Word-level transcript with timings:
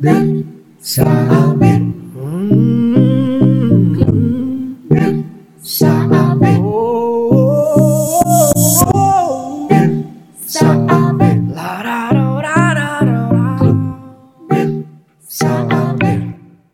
saber. 0.00 1.90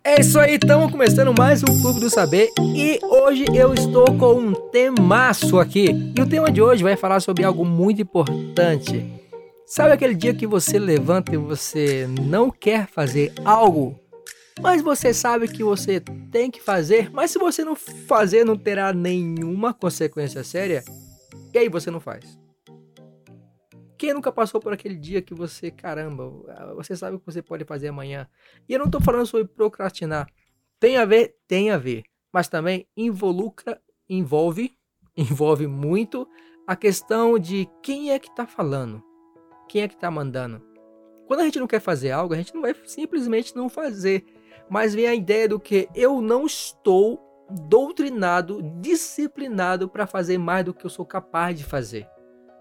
É 0.04 0.20
isso 0.20 0.38
aí, 0.38 0.54
estamos 0.54 0.92
começando 0.92 1.34
mais 1.36 1.62
um 1.64 1.82
Clube 1.82 1.98
do 1.98 2.08
Saber 2.08 2.48
e 2.60 3.00
hoje 3.02 3.44
eu 3.52 3.74
estou 3.74 4.06
com 4.16 4.34
um 4.34 4.52
temaço 4.70 5.58
aqui. 5.58 6.12
E 6.16 6.22
o 6.22 6.26
tema 6.26 6.50
de 6.50 6.62
hoje 6.62 6.84
vai 6.84 6.96
falar 6.96 7.18
sobre 7.18 7.44
algo 7.44 7.64
muito 7.64 8.00
importante. 8.00 9.25
Sabe 9.66 9.92
aquele 9.92 10.14
dia 10.14 10.32
que 10.32 10.46
você 10.46 10.78
levanta 10.78 11.34
e 11.34 11.36
você 11.36 12.06
não 12.06 12.52
quer 12.52 12.86
fazer 12.86 13.32
algo, 13.44 13.98
mas 14.60 14.80
você 14.80 15.12
sabe 15.12 15.48
que 15.48 15.64
você 15.64 16.00
tem 16.30 16.52
que 16.52 16.62
fazer, 16.62 17.10
mas 17.10 17.32
se 17.32 17.38
você 17.38 17.64
não 17.64 17.74
fazer 17.74 18.44
não 18.44 18.56
terá 18.56 18.92
nenhuma 18.92 19.74
consequência 19.74 20.44
séria? 20.44 20.84
E 21.52 21.58
aí 21.58 21.68
você 21.68 21.90
não 21.90 21.98
faz. 21.98 22.38
Quem 23.98 24.14
nunca 24.14 24.30
passou 24.30 24.60
por 24.60 24.72
aquele 24.72 24.94
dia 24.94 25.20
que 25.20 25.34
você, 25.34 25.68
caramba, 25.68 26.30
você 26.76 26.94
sabe 26.94 27.16
o 27.16 27.18
que 27.18 27.26
você 27.26 27.42
pode 27.42 27.64
fazer 27.64 27.88
amanhã? 27.88 28.28
E 28.68 28.72
eu 28.72 28.78
não 28.78 28.86
estou 28.86 29.00
falando 29.00 29.26
sobre 29.26 29.48
procrastinar. 29.48 30.28
Tem 30.78 30.96
a 30.96 31.04
ver? 31.04 31.34
Tem 31.48 31.72
a 31.72 31.78
ver. 31.78 32.04
Mas 32.32 32.46
também 32.46 32.86
involucra, 32.96 33.82
envolve, 34.08 34.78
envolve 35.16 35.66
muito 35.66 36.28
a 36.68 36.76
questão 36.76 37.36
de 37.36 37.68
quem 37.82 38.12
é 38.12 38.18
que 38.20 38.28
está 38.28 38.46
falando. 38.46 39.05
Quem 39.68 39.82
é 39.82 39.88
que 39.88 39.94
está 39.94 40.10
mandando? 40.10 40.62
Quando 41.26 41.40
a 41.40 41.44
gente 41.44 41.58
não 41.58 41.66
quer 41.66 41.80
fazer 41.80 42.12
algo, 42.12 42.34
a 42.34 42.36
gente 42.36 42.54
não 42.54 42.62
vai 42.62 42.74
simplesmente 42.84 43.54
não 43.56 43.68
fazer. 43.68 44.24
Mas 44.68 44.94
vem 44.94 45.06
a 45.06 45.14
ideia 45.14 45.48
do 45.48 45.60
que 45.60 45.88
eu 45.94 46.20
não 46.20 46.46
estou 46.46 47.20
doutrinado, 47.50 48.62
disciplinado 48.80 49.88
para 49.88 50.06
fazer 50.06 50.38
mais 50.38 50.64
do 50.64 50.74
que 50.74 50.84
eu 50.84 50.90
sou 50.90 51.04
capaz 51.04 51.56
de 51.56 51.64
fazer. 51.64 52.08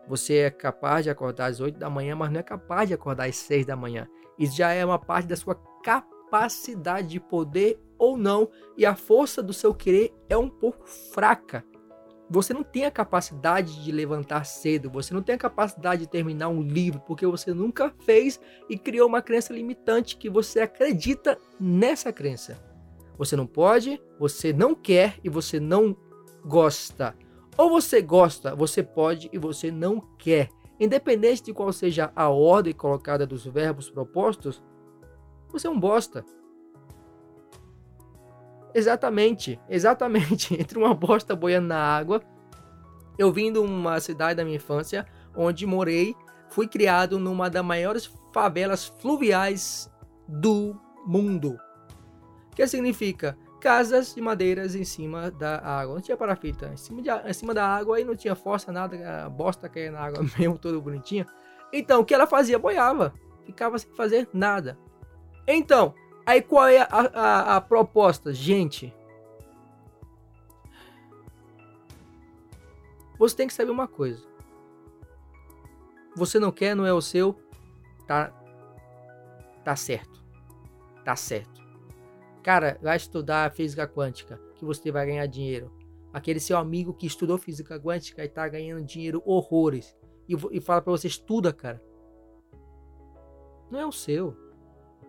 Você 0.08 0.36
é 0.36 0.52
capaz 0.52 1.04
de 1.04 1.10
acordar 1.10 1.48
às 1.48 1.60
8 1.60 1.80
da 1.80 1.90
manhã, 1.90 2.16
mas 2.16 2.32
não 2.32 2.40
é 2.40 2.44
capaz 2.44 2.88
de 2.88 2.94
acordar 2.94 3.28
às 3.28 3.36
6 3.38 3.66
da 3.66 3.76
manhã. 3.76 4.08
Isso 4.38 4.56
já 4.56 4.72
é 4.72 4.86
uma 4.86 5.00
parte 5.00 5.28
da 5.28 5.36
sua 5.36 5.56
capacidade 5.84 7.08
de 7.08 7.20
poder 7.20 7.80
ou 7.98 8.18
não, 8.18 8.50
e 8.78 8.86
a 8.86 8.96
força 8.96 9.42
do 9.42 9.54
seu 9.54 9.74
querer 9.74 10.14
é 10.30 10.38
um 10.38 10.50
pouco 10.50 10.86
fraca. 10.86 11.64
Você 12.30 12.54
não 12.54 12.64
tem 12.64 12.86
a 12.86 12.92
capacidade 12.92 13.84
de 13.84 13.92
levantar 13.92 14.46
cedo, 14.46 14.90
você 14.90 15.14
não 15.14 15.22
tem 15.22 15.36
a 15.36 15.38
capacidade 15.38 16.02
de 16.02 16.10
terminar 16.10 16.50
um 16.50 16.62
livro, 16.62 17.00
porque 17.02 17.26
você 17.26 17.54
nunca 17.54 17.94
fez 18.04 18.40
e 18.68 18.78
criou 18.78 19.08
uma 19.08 19.22
crença 19.22 19.54
limitante 19.54 20.18
que 20.18 20.30
você 20.30 20.60
acredita 20.60 21.38
nessa 21.60 22.12
crença. 22.12 22.58
Você 23.18 23.36
não 23.36 23.46
pode, 23.46 24.02
você 24.20 24.52
não 24.52 24.74
quer 24.74 25.20
e 25.24 25.30
você 25.30 25.60
não 25.60 25.96
gosta. 26.44 27.16
Ou 27.58 27.70
você 27.70 28.02
gosta, 28.02 28.56
você 28.56 28.84
pode 28.84 29.30
e 29.32 29.38
você 29.38 29.72
não 29.72 30.02
quer. 30.18 30.50
Independente 30.80 31.44
de 31.44 31.54
qual 31.54 31.72
seja 31.72 32.12
a 32.16 32.30
ordem 32.30 32.74
colocada 32.74 33.26
dos 33.26 33.46
verbos 33.46 33.90
propostos, 33.90 34.62
você 35.50 35.68
é 35.68 35.70
um 35.70 35.80
bosta. 35.80 36.26
Exatamente, 38.76 39.58
exatamente. 39.70 40.54
Entre 40.60 40.78
uma 40.78 40.94
bosta 40.94 41.34
boiando 41.34 41.70
na 41.70 41.80
água. 41.80 42.22
Eu 43.18 43.32
vim 43.32 43.52
de 43.54 43.58
uma 43.58 44.02
cidade 44.02 44.36
da 44.36 44.44
minha 44.44 44.58
infância, 44.58 45.06
onde 45.34 45.66
morei, 45.66 46.14
fui 46.50 46.68
criado 46.68 47.18
numa 47.18 47.50
das 47.50 47.64
maiores 47.64 48.14
favelas 48.34 48.86
fluviais 49.00 49.90
do 50.28 50.78
mundo. 51.08 51.58
Que 52.54 52.68
significa 52.68 53.38
casas 53.62 54.14
de 54.14 54.20
madeiras 54.20 54.76
em 54.76 54.84
cima 54.84 55.32
da 55.32 55.58
água. 55.66 55.96
Não 55.96 56.02
tinha 56.02 56.18
parafita. 56.18 56.68
Em 56.74 56.78
cima, 56.78 57.02
de, 57.02 57.10
em 57.10 57.34
cima 57.34 57.54
da 57.54 57.66
água 57.66 57.96
aí 57.96 58.04
não 58.04 58.16
tinha 58.16 58.36
força, 58.36 58.74
nada, 58.74 59.30
bosta 59.30 59.70
caía 59.70 59.92
na 59.92 60.02
água 60.02 60.22
mesmo, 60.38 60.58
todo 60.58 60.82
bonitinho. 60.82 61.26
Então, 61.72 62.02
o 62.02 62.06
que 62.06 62.14
ela 62.14 62.28
fazia? 62.28 62.60
Boiava. 62.60 63.14
Ficava 63.46 63.80
sem 63.80 63.90
fazer 63.96 64.28
nada. 64.34 64.78
Então, 65.48 65.94
Aí 66.26 66.42
qual 66.42 66.68
é 66.68 66.80
a, 66.80 66.88
a, 66.90 67.56
a 67.58 67.62
proposta? 67.62 68.34
Gente, 68.34 68.94
você 73.18 73.36
tem 73.36 73.48
que 73.48 73.54
saber 73.54 73.70
uma 73.70 73.88
coisa. 73.88 74.26
Você 76.16 76.40
não 76.40 76.52
quer, 76.52 76.76
não 76.76 76.86
é 76.86 76.94
o 76.94 77.02
seu, 77.02 77.36
tá, 78.08 78.32
tá 79.64 79.76
certo. 79.76 80.24
Tá 81.04 81.16
certo. 81.16 81.64
Cara, 82.42 82.80
vai 82.82 82.98
estudar 82.98 83.52
física 83.52 83.88
quântica, 83.88 84.40
que 84.56 84.66
você 84.66 84.92
vai 84.92 85.06
ganhar 85.06 85.26
dinheiro. 85.28 85.72
Aquele 86.12 86.40
seu 86.40 86.58
amigo 86.58 86.94
que 86.94 87.06
estudou 87.06 87.38
física 87.38 87.80
quântica 87.80 88.24
e 88.24 88.30
tá 88.30 88.48
ganhando 88.48 88.86
dinheiro 88.86 89.22
horrores. 89.26 89.96
E, 90.28 90.36
e 90.52 90.62
fala 90.62 90.82
para 90.82 90.92
você, 90.92 91.08
estuda, 91.08 91.52
cara. 91.52 91.84
Não 93.70 93.80
é 93.80 93.86
o 93.86 93.92
seu. 93.92 94.45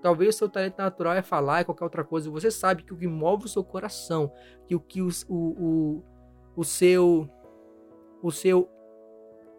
Talvez 0.07 0.37
o 0.37 0.39
seu 0.39 0.49
talento 0.49 0.79
natural 0.79 1.15
é 1.15 1.21
falar 1.21 1.63
e 1.63 1.65
qualquer 1.65 1.83
outra 1.83 2.05
coisa. 2.05 2.31
Você 2.31 2.49
sabe 2.49 2.85
que 2.85 2.95
o 2.95 2.97
que 2.97 3.09
move 3.09 3.47
o 3.47 3.49
seu 3.49 3.65
coração, 3.65 4.33
que 4.65 4.73
o 4.73 4.79
que 4.79 5.03
o, 5.03 5.09
o, 5.29 6.05
o 6.55 6.63
seu 6.63 7.29
o 8.23 8.31
seu 8.31 8.71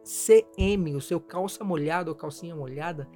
CM, 0.06 0.96
o 0.96 1.02
seu 1.02 1.20
calça 1.20 1.66
molhada 1.66 2.10
ou 2.10 2.16
calcinha 2.16 2.56
molhada, 2.56 3.10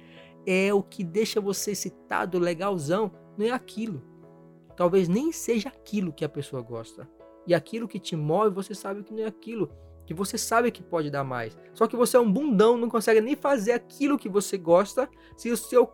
é 0.46 0.74
o 0.74 0.82
que 0.82 1.02
deixa 1.02 1.40
você 1.40 1.70
excitado, 1.70 2.38
legalzão, 2.38 3.10
não 3.38 3.46
é 3.46 3.50
aquilo. 3.50 4.02
Talvez 4.76 5.08
nem 5.08 5.32
seja 5.32 5.70
aquilo 5.70 6.12
que 6.12 6.26
a 6.26 6.28
pessoa 6.28 6.60
gosta. 6.60 7.08
E 7.46 7.54
aquilo 7.54 7.88
que 7.88 7.98
te 7.98 8.14
move, 8.14 8.54
você 8.54 8.74
sabe 8.74 9.02
que 9.02 9.14
não 9.14 9.22
é 9.22 9.26
aquilo. 9.26 9.70
Que 10.04 10.12
você 10.12 10.36
sabe 10.36 10.70
que 10.70 10.82
pode 10.82 11.08
dar 11.08 11.24
mais. 11.24 11.56
Só 11.72 11.86
que 11.86 11.96
você 11.96 12.18
é 12.18 12.20
um 12.20 12.30
bundão, 12.30 12.76
não 12.76 12.90
consegue 12.90 13.22
nem 13.22 13.34
fazer 13.34 13.72
aquilo 13.72 14.18
que 14.18 14.28
você 14.28 14.58
gosta 14.58 15.08
se 15.34 15.50
o 15.50 15.56
seu 15.56 15.90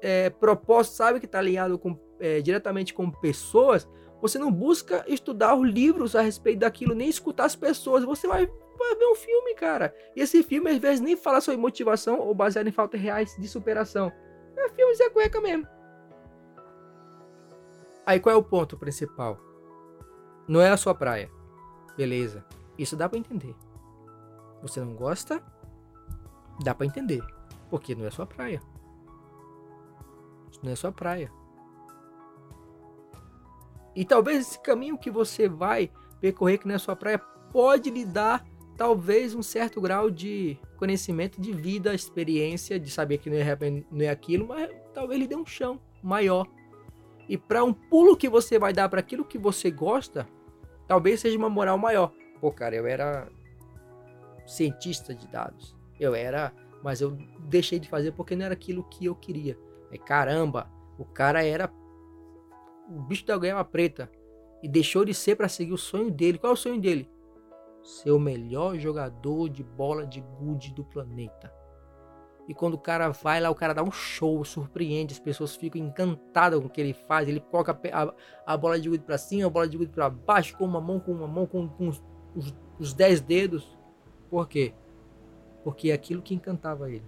é, 0.00 0.30
propósito, 0.30 0.94
sabe 0.94 1.20
que 1.20 1.26
está 1.26 1.38
alinhado 1.38 1.78
com, 1.78 1.98
é, 2.20 2.40
diretamente 2.40 2.94
com 2.94 3.10
pessoas, 3.10 3.88
você 4.20 4.38
não 4.38 4.50
busca 4.50 5.04
estudar 5.06 5.54
os 5.54 5.68
livros 5.68 6.16
a 6.16 6.22
respeito 6.22 6.60
daquilo, 6.60 6.94
nem 6.94 7.08
escutar 7.08 7.44
as 7.44 7.56
pessoas. 7.56 8.04
Você 8.04 8.26
vai, 8.26 8.46
vai 8.46 8.94
ver 8.96 9.06
um 9.06 9.14
filme, 9.14 9.54
cara. 9.54 9.94
E 10.14 10.20
esse 10.20 10.42
filme, 10.42 10.70
às 10.70 10.78
vezes, 10.78 11.00
nem 11.00 11.16
fala 11.16 11.40
sobre 11.40 11.60
motivação 11.60 12.18
ou 12.18 12.34
baseado 12.34 12.66
em 12.66 12.72
faltas 12.72 13.00
reais 13.00 13.36
de 13.38 13.46
superação. 13.46 14.10
É 14.56 14.68
filme 14.70 14.94
Zé 14.94 15.10
Cueca 15.10 15.40
mesmo. 15.40 15.66
Aí 18.06 18.18
qual 18.20 18.34
é 18.34 18.38
o 18.38 18.42
ponto 18.42 18.78
principal? 18.78 19.38
Não 20.48 20.60
é 20.60 20.70
a 20.70 20.76
sua 20.76 20.94
praia. 20.94 21.30
Beleza. 21.96 22.44
Isso 22.78 22.96
dá 22.96 23.08
para 23.08 23.18
entender. 23.18 23.54
Você 24.62 24.80
não 24.80 24.94
gosta? 24.94 25.42
Dá 26.64 26.74
para 26.74 26.86
entender. 26.86 27.22
Porque 27.68 27.94
não 27.94 28.04
é 28.04 28.08
a 28.08 28.12
sua 28.12 28.26
praia 28.26 28.60
não 30.62 30.72
é 30.72 30.76
sua 30.76 30.92
praia. 30.92 31.30
E 33.94 34.04
talvez 34.04 34.40
esse 34.40 34.60
caminho 34.60 34.98
que 34.98 35.10
você 35.10 35.48
vai 35.48 35.90
percorrer 36.20 36.58
que 36.58 36.68
não 36.68 36.74
é 36.74 36.78
sua 36.78 36.94
praia 36.94 37.18
pode 37.50 37.90
lhe 37.90 38.04
dar 38.04 38.46
talvez 38.76 39.34
um 39.34 39.42
certo 39.42 39.80
grau 39.80 40.10
de 40.10 40.58
conhecimento 40.76 41.40
de 41.40 41.52
vida, 41.52 41.94
experiência, 41.94 42.78
de 42.78 42.90
saber 42.90 43.18
que 43.18 43.30
não 43.30 43.36
é, 43.36 43.84
não 43.90 44.04
é 44.04 44.10
aquilo, 44.10 44.46
mas 44.46 44.70
talvez 44.92 45.18
lhe 45.18 45.26
dê 45.26 45.34
um 45.34 45.46
chão 45.46 45.80
maior. 46.02 46.46
E 47.28 47.38
para 47.38 47.64
um 47.64 47.72
pulo 47.72 48.16
que 48.16 48.28
você 48.28 48.58
vai 48.58 48.72
dar 48.72 48.88
para 48.88 49.00
aquilo 49.00 49.24
que 49.24 49.38
você 49.38 49.70
gosta, 49.70 50.28
talvez 50.86 51.20
seja 51.20 51.38
uma 51.38 51.48
moral 51.48 51.78
maior. 51.78 52.12
Pô, 52.40 52.52
cara, 52.52 52.76
eu 52.76 52.86
era 52.86 53.28
cientista 54.46 55.14
de 55.14 55.26
dados. 55.26 55.74
Eu 55.98 56.14
era, 56.14 56.52
mas 56.82 57.00
eu 57.00 57.16
deixei 57.48 57.78
de 57.78 57.88
fazer 57.88 58.12
porque 58.12 58.36
não 58.36 58.44
era 58.44 58.54
aquilo 58.54 58.84
que 58.84 59.06
eu 59.06 59.14
queria. 59.14 59.58
É 59.90 59.98
caramba, 59.98 60.70
o 60.98 61.04
cara 61.04 61.44
era 61.44 61.72
o 62.88 63.00
bicho 63.02 63.26
da 63.26 63.36
goiaba 63.36 63.64
preta 63.64 64.10
e 64.62 64.68
deixou 64.68 65.04
de 65.04 65.14
ser 65.14 65.36
para 65.36 65.48
seguir 65.48 65.72
o 65.72 65.78
sonho 65.78 66.10
dele. 66.10 66.38
Qual 66.38 66.50
é 66.50 66.54
o 66.54 66.56
sonho 66.56 66.80
dele? 66.80 67.10
Ser 67.82 68.10
o 68.10 68.18
melhor 68.18 68.76
jogador 68.78 69.48
de 69.48 69.62
bola 69.62 70.06
de 70.06 70.20
gude 70.20 70.72
do 70.72 70.84
planeta. 70.84 71.52
E 72.48 72.54
quando 72.54 72.74
o 72.74 72.78
cara 72.78 73.08
vai 73.08 73.40
lá, 73.40 73.50
o 73.50 73.54
cara 73.54 73.74
dá 73.74 73.82
um 73.82 73.90
show, 73.90 74.44
surpreende, 74.44 75.14
as 75.14 75.18
pessoas 75.18 75.56
ficam 75.56 75.80
encantadas 75.80 76.60
com 76.60 76.66
o 76.66 76.70
que 76.70 76.80
ele 76.80 76.92
faz. 76.92 77.28
Ele 77.28 77.40
coloca 77.40 77.78
a, 77.92 78.14
a 78.46 78.56
bola 78.56 78.78
de 78.78 78.88
gude 78.88 79.02
para 79.02 79.18
cima, 79.18 79.46
a 79.46 79.50
bola 79.50 79.68
de 79.68 79.76
gude 79.76 79.90
para 79.90 80.08
baixo, 80.08 80.56
com 80.56 80.64
uma 80.64 80.80
mão, 80.80 81.00
com 81.00 81.12
uma 81.12 81.26
mão, 81.26 81.44
com, 81.46 81.68
com 81.68 81.88
os, 81.88 82.02
os, 82.36 82.54
os 82.78 82.94
dez 82.94 83.20
dedos. 83.20 83.76
Por 84.30 84.48
quê? 84.48 84.74
Porque 85.64 85.90
é 85.90 85.94
aquilo 85.94 86.22
que 86.22 86.34
encantava 86.34 86.88
ele. 86.90 87.04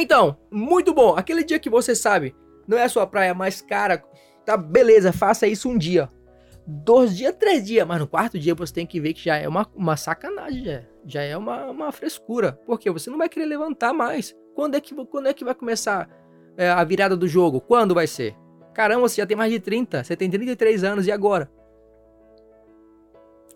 Então, 0.00 0.36
muito 0.50 0.92
bom. 0.92 1.14
Aquele 1.16 1.44
dia 1.44 1.58
que 1.58 1.70
você 1.70 1.94
sabe, 1.94 2.34
não 2.66 2.78
é 2.78 2.84
a 2.84 2.88
sua 2.88 3.06
praia, 3.06 3.34
mas 3.34 3.60
cara, 3.60 4.02
tá 4.44 4.56
beleza, 4.56 5.12
faça 5.12 5.46
isso 5.46 5.68
um 5.68 5.78
dia. 5.78 6.08
Dois 6.66 7.14
dias, 7.14 7.34
três 7.36 7.64
dias, 7.64 7.86
mas 7.86 8.00
no 8.00 8.06
quarto 8.06 8.38
dia 8.38 8.54
você 8.54 8.72
tem 8.72 8.86
que 8.86 8.98
ver 8.98 9.12
que 9.12 9.24
já 9.24 9.36
é 9.36 9.46
uma, 9.46 9.70
uma 9.74 9.96
sacanagem, 9.96 10.64
já, 10.64 10.82
já 11.04 11.22
é 11.22 11.36
uma, 11.36 11.66
uma 11.66 11.92
frescura. 11.92 12.58
Porque 12.64 12.90
você 12.90 13.10
não 13.10 13.18
vai 13.18 13.28
querer 13.28 13.46
levantar 13.46 13.92
mais. 13.92 14.34
Quando 14.54 14.74
é 14.74 14.80
que, 14.80 14.94
quando 15.06 15.28
é 15.28 15.34
que 15.34 15.44
vai 15.44 15.54
começar 15.54 16.08
é, 16.56 16.70
a 16.70 16.82
virada 16.82 17.16
do 17.16 17.28
jogo? 17.28 17.60
Quando 17.60 17.94
vai 17.94 18.06
ser? 18.06 18.34
Caramba, 18.72 19.02
você 19.08 19.20
já 19.20 19.26
tem 19.26 19.36
mais 19.36 19.52
de 19.52 19.60
30, 19.60 20.02
você 20.02 20.16
tem 20.16 20.30
33 20.30 20.82
anos, 20.82 21.06
e 21.06 21.12
agora? 21.12 21.50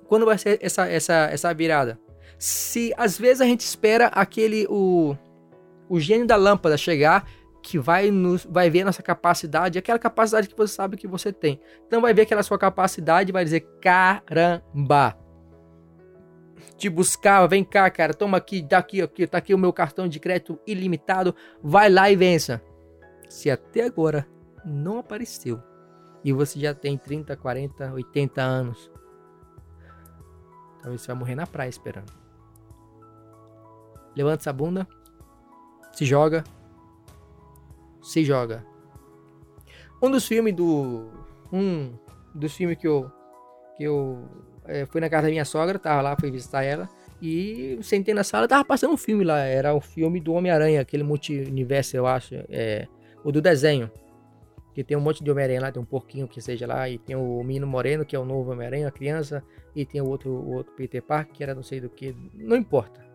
Quando 0.06 0.24
vai 0.26 0.38
ser 0.38 0.58
essa, 0.62 0.86
essa, 0.86 1.28
essa 1.32 1.54
virada? 1.54 1.98
Se 2.38 2.94
às 2.96 3.18
vezes 3.18 3.40
a 3.40 3.44
gente 3.44 3.60
espera 3.60 4.06
aquele, 4.08 4.66
o, 4.70 5.16
o 5.88 5.98
gênio 5.98 6.26
da 6.26 6.36
lâmpada 6.36 6.76
chegar 6.76 7.26
que 7.62 7.78
vai, 7.78 8.10
nos, 8.10 8.44
vai 8.44 8.70
ver 8.70 8.82
a 8.82 8.86
nossa 8.86 9.02
capacidade, 9.02 9.78
aquela 9.78 9.98
capacidade 9.98 10.48
que 10.48 10.56
você 10.56 10.74
sabe 10.74 10.96
que 10.96 11.06
você 11.06 11.32
tem. 11.32 11.60
Então 11.86 12.00
vai 12.00 12.14
ver 12.14 12.22
aquela 12.22 12.42
sua 12.42 12.58
capacidade 12.58 13.30
e 13.30 13.32
vai 13.32 13.44
dizer: 13.44 13.60
caramba! 13.80 15.18
Te 16.76 16.88
buscar, 16.88 17.44
vem 17.46 17.64
cá, 17.64 17.90
cara, 17.90 18.14
toma 18.14 18.38
aqui, 18.38 18.62
daqui, 18.62 19.02
aqui, 19.02 19.26
tá 19.26 19.38
aqui 19.38 19.52
o 19.52 19.58
meu 19.58 19.72
cartão 19.72 20.06
de 20.06 20.20
crédito 20.20 20.60
ilimitado, 20.66 21.34
vai 21.62 21.90
lá 21.90 22.08
e 22.08 22.14
vença. 22.14 22.62
Se 23.28 23.50
até 23.50 23.84
agora 23.84 24.26
não 24.64 24.98
apareceu 24.98 25.60
e 26.24 26.32
você 26.32 26.60
já 26.60 26.72
tem 26.72 26.96
30, 26.96 27.36
40, 27.36 27.92
80 27.94 28.40
anos, 28.40 28.90
talvez 30.80 31.02
você 31.02 31.08
vai 31.08 31.16
morrer 31.16 31.34
na 31.34 31.46
praia 31.46 31.68
esperando. 31.68 32.12
Levanta 34.14 34.42
essa 34.42 34.52
bunda, 34.52 34.86
se 35.98 36.04
joga, 36.04 36.44
se 38.00 38.24
joga. 38.24 38.64
Um 40.00 40.08
dos 40.08 40.28
filmes 40.28 40.54
do. 40.54 41.10
Um 41.52 41.92
dos 42.32 42.54
filmes 42.54 42.78
que 42.78 42.86
eu. 42.86 43.10
Que 43.76 43.82
eu 43.82 44.24
é, 44.64 44.86
fui 44.86 45.00
na 45.00 45.10
casa 45.10 45.24
da 45.24 45.30
minha 45.30 45.44
sogra, 45.44 45.76
tava 45.76 46.00
lá, 46.00 46.16
fui 46.16 46.30
visitar 46.30 46.62
ela. 46.62 46.88
E 47.20 47.80
sentei 47.82 48.14
na 48.14 48.22
sala, 48.22 48.46
tava 48.46 48.64
passando 48.64 48.92
um 48.94 48.96
filme 48.96 49.24
lá. 49.24 49.40
Era 49.40 49.74
o 49.74 49.80
filme 49.80 50.20
do 50.20 50.34
Homem-Aranha, 50.34 50.80
aquele 50.80 51.02
multi-universo, 51.02 51.96
eu 51.96 52.06
acho. 52.06 52.36
É, 52.48 52.86
o 53.24 53.32
do 53.32 53.42
desenho. 53.42 53.90
Que 54.72 54.84
tem 54.84 54.96
um 54.96 55.00
monte 55.00 55.24
de 55.24 55.28
Homem-Aranha 55.32 55.62
lá, 55.62 55.72
tem 55.72 55.82
um 55.82 55.84
porquinho 55.84 56.28
que 56.28 56.40
seja 56.40 56.64
lá. 56.64 56.88
E 56.88 56.98
tem 56.98 57.16
o 57.16 57.42
Menino 57.42 57.66
Moreno, 57.66 58.04
que 58.04 58.14
é 58.14 58.18
o 58.20 58.24
novo 58.24 58.52
Homem-Aranha, 58.52 58.86
a 58.86 58.92
criança. 58.92 59.42
E 59.74 59.84
tem 59.84 60.00
o 60.00 60.06
outro, 60.06 60.30
o 60.30 60.52
outro 60.52 60.72
Peter 60.74 61.02
Parker, 61.02 61.34
que 61.34 61.42
era 61.42 61.56
não 61.56 61.62
sei 61.64 61.80
do 61.80 61.90
que. 61.90 62.14
Não 62.34 62.54
importa. 62.54 63.07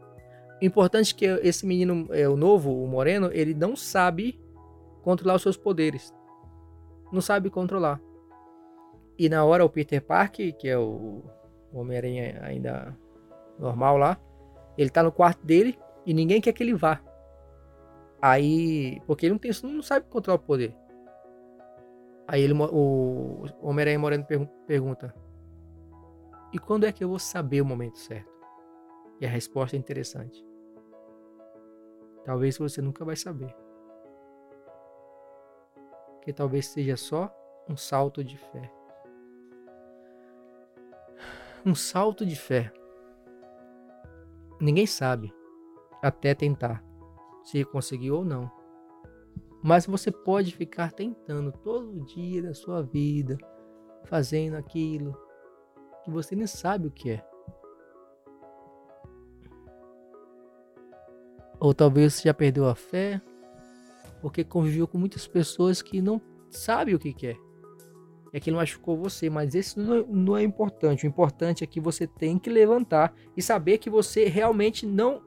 Importante 0.61 1.13
que 1.13 1.25
esse 1.25 1.65
menino, 1.65 2.07
é, 2.11 2.27
o 2.27 2.37
novo, 2.37 2.83
o 2.83 2.87
Moreno, 2.87 3.29
ele 3.33 3.53
não 3.53 3.75
sabe 3.75 4.39
controlar 5.01 5.35
os 5.35 5.41
seus 5.41 5.57
poderes. 5.57 6.13
Não 7.11 7.21
sabe 7.21 7.49
controlar. 7.49 8.01
E 9.17 9.29
na 9.29 9.43
hora 9.43 9.63
o 9.63 9.69
Peter 9.69 10.01
Parker, 10.01 10.55
que 10.55 10.67
é 10.67 10.77
o 10.77 11.23
Homem-Aranha 11.71 12.39
ainda 12.43 12.97
normal 13.59 13.97
lá, 13.97 14.17
ele 14.77 14.89
tá 14.89 15.03
no 15.03 15.11
quarto 15.11 15.45
dele 15.45 15.77
e 16.05 16.13
ninguém 16.13 16.41
quer 16.41 16.53
que 16.53 16.63
ele 16.63 16.73
vá. 16.73 16.99
Aí, 18.21 19.01
porque 19.05 19.25
ele 19.25 19.33
não 19.33 19.39
tem, 19.39 19.51
não 19.63 19.81
sabe 19.81 20.07
controlar 20.09 20.37
o 20.37 20.43
poder. 20.43 20.75
Aí 22.27 22.41
ele, 22.41 22.53
o 22.53 23.45
Homem-Aranha 23.61 23.99
Moreno 23.99 24.25
pergunta: 24.65 25.13
E 26.53 26.57
quando 26.57 26.85
é 26.85 26.91
que 26.91 27.03
eu 27.03 27.09
vou 27.09 27.19
saber 27.19 27.61
o 27.61 27.65
momento 27.65 27.97
certo? 27.97 28.32
E 29.23 29.25
a 29.25 29.29
resposta 29.29 29.77
é 29.77 29.79
interessante. 29.79 30.45
Talvez 32.25 32.57
você 32.57 32.81
nunca 32.81 33.05
vai 33.05 33.15
saber 33.15 33.55
que 36.21 36.33
talvez 36.33 36.67
seja 36.67 36.97
só 36.97 37.33
um 37.69 37.77
salto 37.77 38.21
de 38.21 38.37
fé. 38.37 38.69
Um 41.65 41.73
salto 41.73 42.25
de 42.25 42.35
fé. 42.35 42.69
Ninguém 44.59 44.85
sabe 44.85 45.33
até 46.01 46.35
tentar 46.35 46.83
se 47.45 47.63
conseguiu 47.63 48.17
ou 48.17 48.25
não. 48.25 48.51
Mas 49.63 49.85
você 49.85 50.11
pode 50.11 50.53
ficar 50.53 50.91
tentando 50.91 51.49
todo 51.49 52.03
dia 52.07 52.43
da 52.43 52.53
sua 52.53 52.83
vida, 52.83 53.37
fazendo 54.03 54.57
aquilo 54.57 55.17
que 56.03 56.11
você 56.11 56.35
nem 56.35 56.45
sabe 56.45 56.87
o 56.87 56.91
que 56.91 57.11
é. 57.11 57.32
Ou 61.63 61.73
talvez 61.73 62.21
já 62.21 62.33
perdeu 62.33 62.67
a 62.67 62.75
fé, 62.75 63.21
porque 64.21 64.43
conviveu 64.43 64.85
com 64.85 64.97
muitas 64.97 65.25
pessoas 65.25 65.81
que 65.81 66.01
não 66.01 66.21
sabem 66.51 66.93
o 66.93 66.99
que 66.99 67.13
quer. 67.13 67.37
É 68.33 68.39
que 68.39 68.51
machucou 68.51 68.97
você, 68.97 69.29
mas 69.29 69.55
isso 69.55 69.79
não, 69.79 69.95
é, 69.95 70.05
não 70.09 70.37
é 70.37 70.43
importante. 70.43 71.05
O 71.05 71.07
importante 71.07 71.63
é 71.63 71.67
que 71.67 71.79
você 71.79 72.05
tem 72.05 72.37
que 72.37 72.49
levantar 72.49 73.13
e 73.37 73.41
saber 73.41 73.77
que 73.77 73.89
você 73.89 74.25
realmente 74.25 74.85
não. 74.85 75.21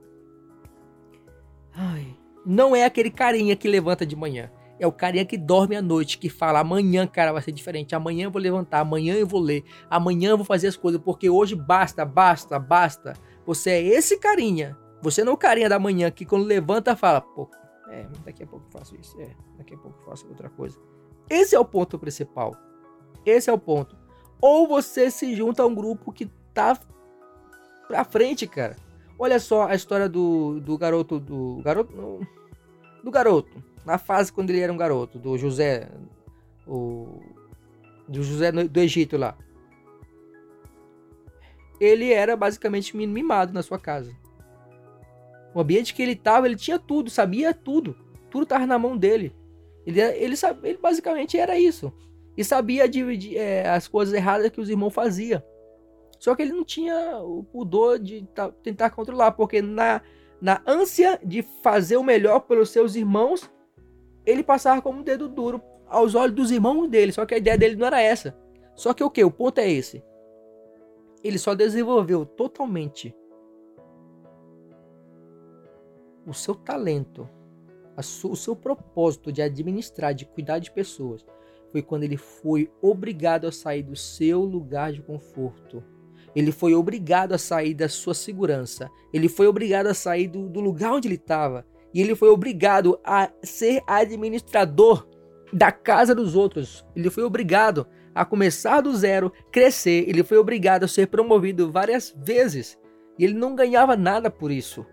Ai, 1.72 2.14
não 2.44 2.76
é 2.76 2.84
aquele 2.84 3.10
carinha 3.10 3.56
que 3.56 3.66
levanta 3.66 4.04
de 4.04 4.14
manhã. 4.14 4.52
É 4.78 4.86
o 4.86 4.92
carinha 4.92 5.24
que 5.24 5.38
dorme 5.38 5.74
à 5.74 5.80
noite, 5.80 6.18
que 6.18 6.28
fala: 6.28 6.60
amanhã, 6.60 7.06
cara, 7.06 7.32
vai 7.32 7.40
ser 7.40 7.52
diferente. 7.52 7.94
Amanhã 7.94 8.24
eu 8.24 8.30
vou 8.30 8.42
levantar, 8.42 8.80
amanhã 8.80 9.14
eu 9.14 9.26
vou 9.26 9.40
ler, 9.40 9.64
amanhã 9.88 10.28
eu 10.30 10.36
vou 10.36 10.44
fazer 10.44 10.68
as 10.68 10.76
coisas, 10.76 11.00
porque 11.00 11.30
hoje 11.30 11.54
basta, 11.54 12.04
basta, 12.04 12.58
basta. 12.58 13.14
Você 13.46 13.70
é 13.70 13.82
esse 13.82 14.18
carinha. 14.20 14.76
Você 15.02 15.22
não 15.22 15.32
é 15.32 15.34
o 15.34 15.38
carinha 15.38 15.68
da 15.68 15.78
manhã 15.78 16.10
que 16.10 16.24
quando 16.24 16.44
levanta 16.44 16.96
fala: 16.96 17.20
pô, 17.20 17.48
é, 17.88 18.06
daqui 18.24 18.42
a 18.42 18.46
pouco 18.46 18.66
faço 18.70 18.96
isso. 18.96 19.20
É, 19.20 19.30
daqui 19.58 19.74
a 19.74 19.78
pouco 19.78 19.98
faço 20.04 20.26
outra 20.28 20.48
coisa. 20.48 20.78
Esse 21.28 21.54
é 21.54 21.58
o 21.60 21.64
ponto 21.64 21.98
principal. 21.98 22.56
Esse 23.24 23.50
é 23.50 23.52
o 23.52 23.58
ponto. 23.58 23.96
Ou 24.40 24.66
você 24.66 25.10
se 25.10 25.34
junta 25.34 25.62
a 25.62 25.66
um 25.66 25.74
grupo 25.74 26.12
que 26.12 26.26
tá 26.52 26.78
pra 27.86 28.04
frente, 28.04 28.46
cara. 28.46 28.76
Olha 29.18 29.40
só 29.40 29.66
a 29.66 29.74
história 29.74 30.08
do, 30.08 30.60
do 30.60 30.76
garoto. 30.76 31.18
Do 31.18 31.60
garoto. 31.62 32.26
Do 33.02 33.10
garoto. 33.10 33.62
Na 33.84 33.98
fase 33.98 34.32
quando 34.32 34.50
ele 34.50 34.60
era 34.60 34.72
um 34.72 34.76
garoto. 34.76 35.18
Do 35.18 35.36
José. 35.38 35.90
O, 36.66 37.20
do 38.08 38.22
José 38.22 38.52
do 38.52 38.80
Egito 38.80 39.16
lá. 39.16 39.36
Ele 41.80 42.12
era 42.12 42.36
basicamente 42.36 42.96
mimado 42.96 43.52
na 43.52 43.62
sua 43.62 43.78
casa. 43.78 44.14
O 45.56 45.60
ambiente 45.60 45.94
que 45.94 46.02
ele 46.02 46.12
estava, 46.12 46.44
ele 46.44 46.54
tinha 46.54 46.78
tudo, 46.78 47.08
sabia 47.08 47.54
tudo. 47.54 47.96
Tudo 48.30 48.42
estava 48.42 48.66
na 48.66 48.78
mão 48.78 48.94
dele. 48.94 49.34
Ele, 49.86 50.02
ele, 50.02 50.34
ele 50.62 50.76
basicamente 50.76 51.38
era 51.38 51.58
isso. 51.58 51.90
E 52.36 52.44
sabia 52.44 52.86
dividir 52.86 53.38
é, 53.38 53.66
as 53.66 53.88
coisas 53.88 54.12
erradas 54.12 54.50
que 54.50 54.60
os 54.60 54.68
irmãos 54.68 54.92
faziam. 54.92 55.42
Só 56.18 56.34
que 56.34 56.42
ele 56.42 56.52
não 56.52 56.62
tinha 56.62 57.20
o 57.20 57.42
pudor 57.42 57.98
de 57.98 58.28
tentar 58.62 58.90
controlar, 58.90 59.32
porque 59.32 59.62
na, 59.62 60.02
na 60.42 60.60
ânsia 60.66 61.18
de 61.24 61.40
fazer 61.62 61.96
o 61.96 62.04
melhor 62.04 62.40
pelos 62.40 62.68
seus 62.68 62.94
irmãos, 62.94 63.50
ele 64.26 64.42
passava 64.42 64.82
como 64.82 64.98
um 64.98 65.02
dedo 65.02 65.26
duro 65.26 65.62
aos 65.88 66.14
olhos 66.14 66.36
dos 66.36 66.50
irmãos 66.50 66.86
dele. 66.86 67.12
Só 67.12 67.24
que 67.24 67.34
a 67.34 67.38
ideia 67.38 67.56
dele 67.56 67.76
não 67.76 67.86
era 67.86 68.02
essa. 68.02 68.36
Só 68.74 68.92
que 68.92 69.02
o 69.02 69.08
que? 69.08 69.24
O 69.24 69.30
ponto 69.30 69.58
é 69.58 69.70
esse. 69.70 70.04
Ele 71.24 71.38
só 71.38 71.54
desenvolveu 71.54 72.26
totalmente 72.26 73.14
o 76.26 76.34
seu 76.34 76.54
talento, 76.54 77.28
o 78.24 78.36
seu 78.36 78.54
propósito 78.54 79.32
de 79.32 79.40
administrar, 79.40 80.12
de 80.12 80.26
cuidar 80.26 80.58
de 80.58 80.70
pessoas, 80.70 81.24
foi 81.70 81.82
quando 81.82 82.02
ele 82.04 82.16
foi 82.16 82.70
obrigado 82.82 83.46
a 83.46 83.52
sair 83.52 83.82
do 83.82 83.96
seu 83.96 84.40
lugar 84.42 84.92
de 84.92 85.02
conforto. 85.02 85.82
Ele 86.34 86.52
foi 86.52 86.74
obrigado 86.74 87.32
a 87.32 87.38
sair 87.38 87.72
da 87.72 87.88
sua 87.88 88.12
segurança. 88.12 88.90
Ele 89.12 89.28
foi 89.28 89.46
obrigado 89.46 89.86
a 89.86 89.94
sair 89.94 90.28
do, 90.28 90.48
do 90.48 90.60
lugar 90.60 90.92
onde 90.92 91.08
ele 91.08 91.14
estava. 91.14 91.64
E 91.94 92.00
ele 92.00 92.14
foi 92.14 92.28
obrigado 92.28 93.00
a 93.02 93.30
ser 93.42 93.82
administrador 93.86 95.08
da 95.50 95.72
casa 95.72 96.14
dos 96.14 96.34
outros. 96.36 96.84
Ele 96.94 97.08
foi 97.08 97.24
obrigado 97.24 97.86
a 98.14 98.24
começar 98.24 98.82
do 98.82 98.94
zero, 98.94 99.32
crescer. 99.50 100.06
Ele 100.06 100.22
foi 100.22 100.36
obrigado 100.36 100.84
a 100.84 100.88
ser 100.88 101.06
promovido 101.06 101.72
várias 101.72 102.14
vezes. 102.22 102.78
E 103.18 103.24
ele 103.24 103.34
não 103.34 103.54
ganhava 103.54 103.96
nada 103.96 104.30
por 104.30 104.50
isso. 104.50 104.84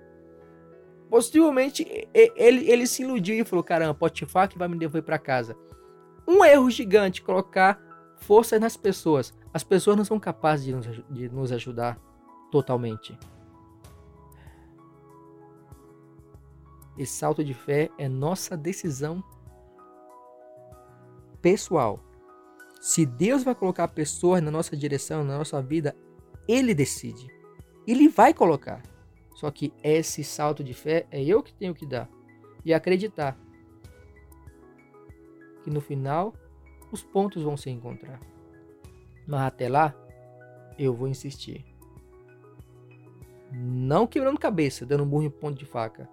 Possivelmente 1.13 1.85
ele, 2.11 2.67
ele 2.67 2.87
se 2.87 3.03
iludiu 3.03 3.35
e 3.35 3.45
falou: 3.45 3.63
caramba, 3.63 3.93
Potifar 3.93 4.49
que 4.49 4.57
vai 4.57 4.67
me 4.67 4.79
devolver 4.79 5.03
para 5.03 5.19
casa. 5.19 5.55
Um 6.27 6.43
erro 6.43 6.71
gigante 6.71 7.21
colocar 7.21 7.79
força 8.17 8.57
nas 8.57 8.75
pessoas. 8.75 9.31
As 9.53 9.63
pessoas 9.63 9.95
não 9.95 10.03
são 10.03 10.19
capazes 10.19 10.65
de 10.65 10.73
nos, 10.73 11.03
de 11.11 11.29
nos 11.29 11.51
ajudar 11.51 11.99
totalmente. 12.51 13.15
Esse 16.97 17.13
salto 17.13 17.43
de 17.43 17.53
fé 17.53 17.91
é 17.99 18.09
nossa 18.09 18.57
decisão 18.57 19.23
pessoal. 21.43 21.99
Se 22.81 23.05
Deus 23.05 23.43
vai 23.43 23.53
colocar 23.53 23.87
pessoas 23.89 24.41
na 24.41 24.49
nossa 24.49 24.75
direção, 24.75 25.23
na 25.23 25.37
nossa 25.37 25.61
vida, 25.61 25.95
Ele 26.47 26.73
decide. 26.73 27.27
Ele 27.85 28.09
vai 28.09 28.33
colocar. 28.33 28.81
Só 29.35 29.49
que 29.51 29.73
esse 29.83 30.23
salto 30.23 30.63
de 30.63 30.73
fé 30.73 31.07
é 31.11 31.23
eu 31.23 31.41
que 31.41 31.53
tenho 31.53 31.73
que 31.73 31.85
dar 31.85 32.09
e 32.63 32.73
acreditar 32.73 33.37
que 35.63 35.69
no 35.69 35.81
final 35.81 36.33
os 36.91 37.01
pontos 37.01 37.43
vão 37.43 37.57
se 37.57 37.69
encontrar. 37.69 38.19
Mas 39.25 39.41
até 39.41 39.69
lá, 39.69 39.95
eu 40.77 40.93
vou 40.93 41.07
insistir. 41.07 41.65
Não 43.51 44.05
quebrando 44.05 44.39
cabeça, 44.39 44.85
dando 44.85 45.05
burro 45.05 45.23
em 45.23 45.29
ponto 45.29 45.57
de 45.57 45.65
faca. 45.65 46.09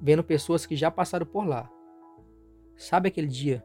Vendo 0.00 0.24
pessoas 0.24 0.64
que 0.64 0.76
já 0.76 0.90
passaram 0.90 1.26
por 1.26 1.46
lá. 1.46 1.70
Sabe 2.76 3.08
aquele 3.08 3.26
dia 3.26 3.64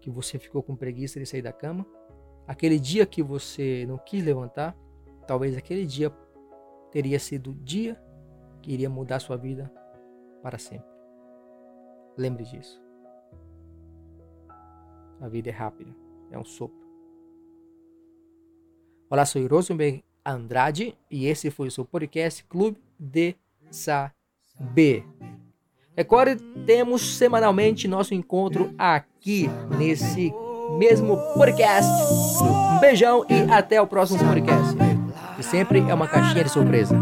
que 0.00 0.10
você 0.10 0.38
ficou 0.38 0.62
com 0.62 0.76
preguiça 0.76 1.18
de 1.18 1.26
sair 1.26 1.42
da 1.42 1.52
cama? 1.52 1.86
Aquele 2.46 2.78
dia 2.78 3.04
que 3.04 3.22
você 3.22 3.84
não 3.86 3.98
quis 3.98 4.24
levantar? 4.24 4.76
Talvez 5.26 5.56
aquele 5.56 5.84
dia 5.84 6.10
teria 6.98 7.20
sido 7.20 7.52
o 7.52 7.54
dia 7.54 7.96
que 8.60 8.72
iria 8.72 8.90
mudar 8.90 9.20
sua 9.20 9.36
vida 9.36 9.72
para 10.42 10.58
sempre. 10.58 10.90
Lembre 12.16 12.42
disso. 12.42 12.82
A 15.20 15.28
vida 15.28 15.48
é 15.48 15.52
rápida, 15.52 15.94
é 16.28 16.36
um 16.36 16.44
sopro. 16.44 16.76
Olá, 19.08 19.24
sou 19.24 19.46
Rosenberg 19.46 20.02
Andrade 20.26 20.98
e 21.08 21.26
esse 21.26 21.52
foi 21.52 21.68
o 21.68 21.70
seu 21.70 21.84
podcast 21.84 22.42
Clube 22.46 22.78
de 22.98 23.36
Saber. 23.70 25.06
Recorde, 25.96 26.34
temos 26.66 27.16
semanalmente 27.16 27.86
nosso 27.86 28.12
encontro 28.12 28.74
aqui 28.76 29.46
nesse 29.78 30.32
mesmo 30.76 31.16
podcast. 31.34 31.92
Um 32.42 32.80
beijão 32.80 33.24
e 33.28 33.48
até 33.52 33.80
o 33.80 33.86
próximo 33.86 34.18
podcast. 34.18 34.87
E 35.38 35.42
sempre 35.42 35.78
é 35.88 35.94
uma 35.94 36.08
caixinha 36.08 36.42
de 36.42 36.50
surpresa. 36.50 36.96